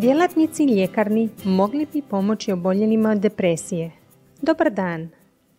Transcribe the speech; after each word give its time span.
Djelatnici 0.00 0.64
ljekarni 0.64 1.28
mogli 1.44 1.86
bi 1.92 2.02
pomoći 2.02 2.52
oboljelima 2.52 3.10
od 3.10 3.18
depresije. 3.18 3.90
Dobar 4.42 4.70
dan. 4.70 5.08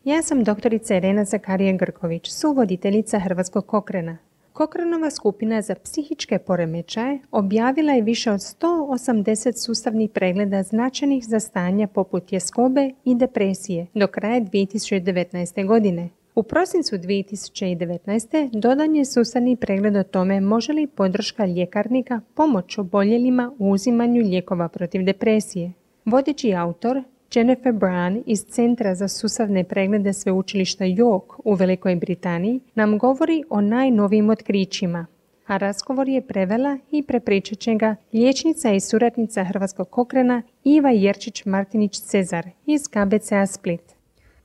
Ja 0.03 0.21
sam 0.21 0.43
doktorica 0.43 0.95
Irena 0.95 1.25
Zakarija 1.25 1.73
Grković, 1.77 2.29
suvoditeljica 2.29 3.19
Hrvatskog 3.19 3.65
kokrena. 3.65 4.17
Kokrenova 4.53 5.11
skupina 5.11 5.61
za 5.61 5.75
psihičke 5.75 6.39
poremećaje 6.39 7.19
objavila 7.31 7.93
je 7.93 8.01
više 8.01 8.31
od 8.31 8.39
180 8.39 9.65
sustavnih 9.65 10.09
pregleda 10.09 10.63
značajnih 10.63 11.25
za 11.25 11.39
stanja 11.39 11.87
poput 11.87 12.25
tjeskobe 12.25 12.91
i 13.05 13.15
depresije 13.15 13.87
do 13.93 14.07
kraja 14.07 14.41
2019. 14.41 15.67
godine. 15.67 16.09
U 16.35 16.43
prosincu 16.43 16.95
2019. 16.95 18.59
dodan 18.59 18.95
je 18.95 19.05
sustavni 19.05 19.55
pregled 19.55 19.95
o 19.95 20.03
tome 20.03 20.41
može 20.41 20.73
li 20.73 20.87
podrška 20.87 21.45
ljekarnika 21.45 22.21
pomoć 22.33 22.77
oboljelima 22.77 23.51
u 23.59 23.71
uzimanju 23.71 24.21
lijekova 24.21 24.67
protiv 24.67 25.03
depresije. 25.03 25.71
Vodeći 26.05 26.53
autor 26.53 27.03
Jennifer 27.35 27.73
Brown 27.73 28.23
iz 28.25 28.45
Centra 28.45 28.95
za 28.95 29.07
sustavne 29.07 29.63
preglede 29.63 30.13
sveučilišta 30.13 30.85
York 30.85 31.39
u 31.43 31.53
Velikoj 31.53 31.95
Britaniji 31.95 32.59
nam 32.75 32.97
govori 32.97 33.43
o 33.49 33.61
najnovijim 33.61 34.29
otkrićima, 34.29 35.05
a 35.47 35.57
razgovor 35.57 36.09
je 36.09 36.21
prevela 36.21 36.77
i 36.91 37.03
prepričat 37.03 37.59
će 37.59 37.75
ga 37.75 37.95
liječnica 38.13 38.71
i 38.71 38.79
suradnica 38.79 39.43
Hrvatskog 39.43 39.89
kokrena 39.89 40.41
Iva 40.63 40.89
Jerčić-Martinić-Cezar 40.89 42.49
iz 42.65 42.81
KBCA 42.87 43.45
Split. 43.45 44.00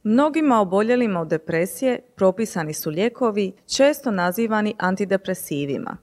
Mnogima 0.08 0.60
oboljelima 0.60 1.20
od 1.20 1.28
depresije 1.28 2.00
propisani 2.16 2.72
su 2.74 2.90
lijekovi, 2.90 3.52
često 3.76 4.10
nazivani 4.10 4.74
antidepresivima, 4.78 5.96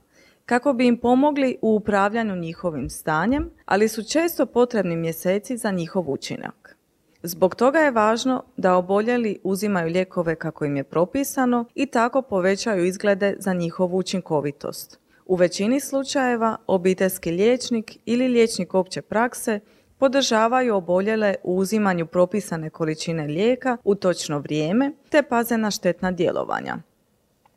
kako 0.46 0.72
bi 0.72 0.86
im 0.86 0.96
pomogli 0.96 1.56
u 1.62 1.74
upravljanju 1.74 2.36
njihovim 2.36 2.90
stanjem, 2.90 3.50
ali 3.64 3.88
su 3.88 4.02
često 4.02 4.46
potrebni 4.46 4.96
mjeseci 4.96 5.56
za 5.56 5.70
njihov 5.70 6.10
učinak. 6.10 6.76
Zbog 7.22 7.54
toga 7.54 7.78
je 7.78 7.90
važno 7.90 8.44
da 8.56 8.76
oboljeli 8.76 9.38
uzimaju 9.42 9.88
lijekove 9.88 10.34
kako 10.34 10.64
im 10.64 10.76
je 10.76 10.84
propisano 10.84 11.64
i 11.74 11.86
tako 11.86 12.22
povećaju 12.22 12.84
izglede 12.84 13.36
za 13.38 13.52
njihovu 13.52 13.96
učinkovitost. 13.96 15.00
U 15.26 15.36
većini 15.36 15.80
slučajeva 15.80 16.56
obiteljski 16.66 17.30
liječnik 17.30 17.96
ili 18.04 18.28
liječnik 18.28 18.74
opće 18.74 19.02
prakse 19.02 19.60
podržavaju 20.04 20.76
oboljele 20.76 21.34
u 21.42 21.56
uzimanju 21.56 22.06
propisane 22.06 22.70
količine 22.70 23.26
lijeka 23.26 23.76
u 23.84 23.94
točno 23.94 24.38
vrijeme 24.38 24.92
te 25.08 25.22
paze 25.22 25.58
na 25.58 25.70
štetna 25.70 26.10
djelovanja. 26.10 26.76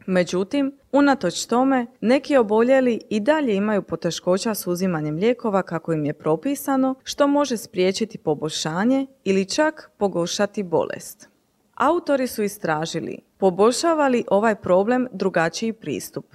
Međutim, 0.06 0.78
unatoč 0.92 1.46
tome, 1.46 1.86
neki 2.02 2.38
oboljeli 2.38 3.02
i 3.10 3.20
dalje 3.20 3.56
imaju 3.56 3.82
poteškoća 3.82 4.54
s 4.54 4.68
uzimanjem 4.68 5.16
lijekova 5.16 5.64
kako 5.64 5.94
im 5.94 6.06
je 6.06 6.14
propisano, 6.14 6.96
što 7.04 7.28
može 7.28 7.58
spriječiti 7.58 8.18
poboljšanje 8.18 9.08
ili 9.24 9.46
čak 9.46 9.92
pogoršati 9.98 10.64
bolest. 10.64 11.30
Autori 11.76 12.28
su 12.28 12.44
istražili 12.44 13.20
poboljšava 13.38 14.08
li 14.08 14.24
ovaj 14.28 14.56
problem 14.56 15.08
drugačiji 15.12 15.74
pristup. 15.74 16.26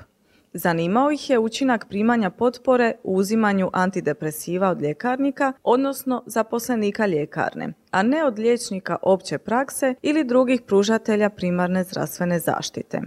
Zanimao 0.55 1.11
ih 1.11 1.31
je 1.31 1.39
učinak 1.39 1.89
primanja 1.89 2.31
potpore 2.31 2.93
u 3.03 3.17
uzimanju 3.17 3.71
antidepresiva 3.73 4.69
od 4.69 4.83
ljekarnika, 4.83 5.53
odnosno 5.63 6.23
zaposlenika 6.27 7.07
ljekarne, 7.07 7.73
a 7.91 8.03
ne 8.03 8.25
od 8.25 8.39
liječnika 8.39 8.97
opće 9.03 9.39
prakse 9.39 9.95
ili 10.03 10.25
drugih 10.25 10.63
pružatelja 10.63 11.31
primarne 11.31 11.85
zdravstvene 11.85 12.39
zaštite. 12.39 13.01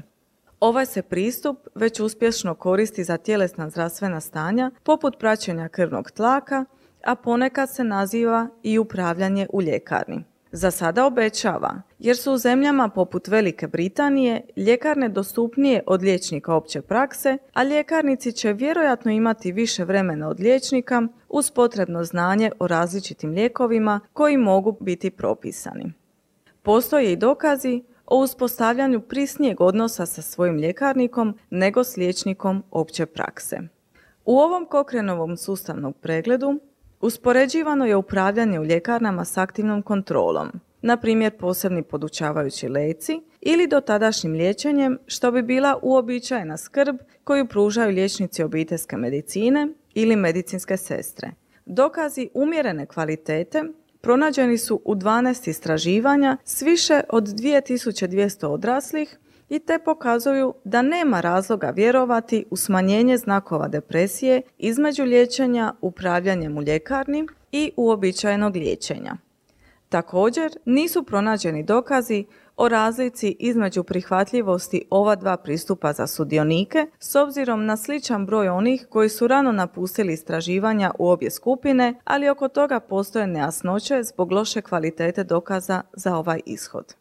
Ovaj 0.59 0.85
se 0.85 1.01
pristup 1.01 1.67
već 1.75 1.99
uspješno 1.99 2.53
koristi 2.53 3.03
za 3.03 3.17
tjelesna 3.17 3.69
zdravstvena 3.69 4.21
stanja 4.21 4.71
poput 4.83 5.19
praćenja 5.19 5.67
krvnog 5.67 6.11
tlaka, 6.11 6.65
a 7.03 7.15
ponekad 7.15 7.69
se 7.69 7.83
naziva 7.83 8.47
i 8.63 8.79
upravljanje 8.79 9.47
u 9.53 9.61
ljekarni. 9.61 10.23
Za 10.57 10.71
sada 10.71 11.05
obećava, 11.05 11.81
jer 11.99 12.17
su 12.17 12.33
u 12.33 12.37
zemljama 12.37 12.89
poput 12.89 13.27
Velike 13.27 13.67
Britanije 13.67 14.41
ljekarne 14.57 15.09
dostupnije 15.09 15.83
od 15.87 16.03
liječnika 16.03 16.55
opće 16.55 16.81
prakse, 16.81 17.37
a 17.53 17.63
ljekarnici 17.63 18.31
će 18.31 18.53
vjerojatno 18.53 19.11
imati 19.11 19.51
više 19.51 19.83
vremena 19.83 20.29
od 20.29 20.39
liječnika 20.39 21.07
uz 21.29 21.51
potrebno 21.51 22.03
znanje 22.03 22.51
o 22.59 22.67
različitim 22.67 23.31
lijekovima 23.31 23.99
koji 24.13 24.37
mogu 24.37 24.77
biti 24.79 25.11
propisani. 25.11 25.93
Postoje 26.61 27.11
i 27.11 27.15
dokazi 27.15 27.83
o 28.05 28.17
uspostavljanju 28.19 29.01
prisnijeg 29.01 29.61
odnosa 29.61 30.05
sa 30.05 30.21
svojim 30.21 30.57
ljekarnikom 30.57 31.37
nego 31.49 31.83
s 31.83 31.97
liječnikom 31.97 32.63
opće 32.71 33.05
prakse. 33.05 33.59
U 34.25 34.37
ovom 34.39 34.65
Kokrenovom 34.65 35.37
sustavnom 35.37 35.93
pregledu 35.93 36.59
uspoređivano 37.01 37.85
je 37.85 37.95
upravljanje 37.95 38.59
u 38.59 38.65
ljekarnama 38.65 39.25
s 39.25 39.37
aktivnom 39.37 39.81
kontrolom, 39.81 40.51
na 40.81 40.97
primjer 40.97 41.37
posebni 41.37 41.83
podučavajući 41.83 42.67
leci 42.67 43.21
ili 43.41 43.67
dotadašnjim 43.67 44.33
liječenjem 44.33 44.97
što 45.07 45.31
bi 45.31 45.41
bila 45.41 45.79
uobičajena 45.81 46.57
skrb 46.57 46.97
koju 47.23 47.47
pružaju 47.47 47.95
liječnici 47.95 48.43
obiteljske 48.43 48.97
medicine 48.97 49.67
ili 49.93 50.15
medicinske 50.15 50.77
sestre. 50.77 51.31
Dokazi 51.65 52.29
umjerene 52.33 52.85
kvalitete 52.85 53.63
pronađeni 54.01 54.57
su 54.57 54.81
u 54.85 54.95
12 54.95 55.49
istraživanja 55.49 56.37
s 56.43 56.61
više 56.61 57.01
od 57.09 57.27
2200 57.27 58.45
odraslih 58.45 59.17
i 59.49 59.59
te 59.59 59.79
pokazuju 59.79 60.53
da 60.63 60.81
nema 60.81 61.21
razloga 61.21 61.69
vjerovati 61.69 62.45
u 62.49 62.55
smanjenje 62.55 63.17
znakova 63.17 63.67
depresije 63.67 64.41
između 64.57 65.03
liječenja 65.03 65.73
upravljanjem 65.81 66.57
u 66.57 66.61
ljekarni 66.61 67.27
i 67.51 67.71
uobičajenog 67.77 68.55
liječenja. 68.55 69.15
Također 69.89 70.57
nisu 70.65 71.03
pronađeni 71.03 71.63
dokazi 71.63 72.25
o 72.57 72.69
razlici 72.69 73.35
između 73.39 73.83
prihvatljivosti 73.83 74.85
ova 74.89 75.15
dva 75.15 75.37
pristupa 75.37 75.93
za 75.93 76.07
sudionike 76.07 76.87
s 76.99 77.15
obzirom 77.15 77.65
na 77.65 77.77
sličan 77.77 78.25
broj 78.25 78.49
onih 78.49 78.87
koji 78.89 79.09
su 79.09 79.27
rano 79.27 79.51
napustili 79.51 80.13
istraživanja 80.13 80.91
u 80.99 81.09
obje 81.09 81.31
skupine, 81.31 81.99
ali 82.03 82.29
oko 82.29 82.47
toga 82.47 82.79
postoje 82.79 83.27
nejasnoće 83.27 84.03
zbog 84.03 84.31
loše 84.31 84.61
kvalitete 84.61 85.23
dokaza 85.23 85.81
za 85.93 86.17
ovaj 86.17 86.41
ishod. 86.45 86.95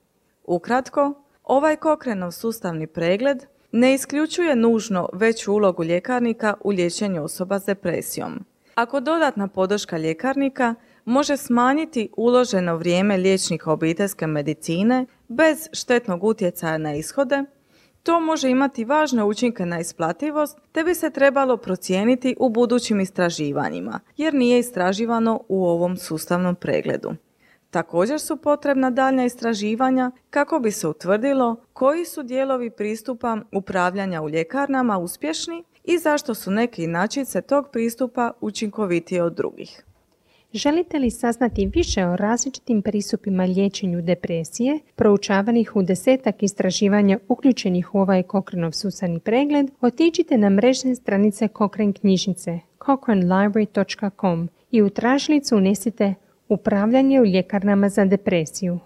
Ukratko, 0.45 1.24
ovaj 1.45 1.77
Kokrenov 1.77 2.31
sustavni 2.31 2.87
pregled 2.87 3.47
ne 3.73 3.95
isključuje 3.95 4.57
nužno 4.57 5.09
veću 5.13 5.53
ulogu 5.53 5.85
ljekarnika 5.85 6.55
u 6.61 6.71
liječenju 6.71 7.25
osoba 7.25 7.59
s 7.59 7.65
depresijom. 7.65 8.45
Ako 8.75 9.01
dodatna 9.01 9.49
podrška 9.49 9.99
ljekarnika 9.99 10.75
može 11.05 11.37
smanjiti 11.37 12.09
uloženo 12.17 12.77
vrijeme 12.77 13.17
liječnika 13.17 13.73
obiteljske 13.73 14.27
medicine 14.27 15.07
bez 15.29 15.69
štetnog 15.73 16.25
utjecaja 16.25 16.79
na 16.79 16.95
ishode, 16.95 17.45
to 18.03 18.21
može 18.21 18.51
imati 18.51 18.85
važne 18.85 19.25
učinke 19.25 19.67
na 19.67 19.81
isplativost 19.81 20.59
te 20.73 20.85
bi 20.85 20.95
se 20.95 21.11
trebalo 21.11 21.57
procijeniti 21.57 22.37
u 22.39 22.49
budućim 22.49 23.01
istraživanjima 23.01 24.01
jer 24.17 24.35
nije 24.35 24.59
istraživano 24.59 25.41
u 25.49 25.67
ovom 25.67 25.97
sustavnom 25.97 26.55
pregledu. 26.55 27.15
Također 27.75 28.21
su 28.21 28.37
potrebna 28.37 28.91
daljnja 28.91 29.25
istraživanja 29.25 30.11
kako 30.31 30.59
bi 30.59 30.71
se 30.71 30.89
utvrdilo 30.89 31.57
koji 31.73 32.05
su 32.05 32.23
dijelovi 32.23 32.71
pristupa 32.71 33.39
upravljanja 33.53 34.23
u 34.23 34.29
ljekarnama 34.29 34.99
uspješni 34.99 35.65
i 35.85 35.99
zašto 35.99 36.35
su 36.35 36.51
neke 36.51 36.83
inačice 36.83 37.43
tog 37.43 37.69
pristupa 37.73 38.33
učinkovitije 38.41 39.23
od 39.23 39.35
drugih. 39.35 39.85
Želite 40.53 40.99
li 40.99 41.11
saznati 41.11 41.71
više 41.75 42.07
o 42.07 42.17
različitim 42.17 42.83
pristupima 42.83 43.45
liječenju 43.45 44.03
depresije, 44.03 44.79
proučavanih 44.97 45.77
u 45.77 45.83
desetak 45.83 46.43
istraživanja 46.43 47.19
uključenih 47.29 47.95
u 47.95 47.99
ovaj 47.99 48.23
Cochraneov 48.31 48.73
susani 48.73 49.21
pregled, 49.21 49.71
otiđite 49.81 50.39
na 50.39 50.51
mrežne 50.51 50.95
stranice 50.95 51.49
Cochrane 51.59 51.93
knjižnice 51.93 52.59
cochranelibrary.com 52.87 54.49
i 54.71 54.83
u 54.83 54.91
tražilicu 54.91 55.57
unesite 55.57 56.15
upravljanje 56.49 57.21
u 57.21 57.25
ljekarnama 57.25 57.89
za 57.89 58.05
depresiju. 58.05 58.79